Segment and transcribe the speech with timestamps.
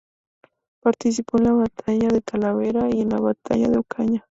[0.81, 4.19] Participó en la batalla de Talavera y en la batalla de Ocaña.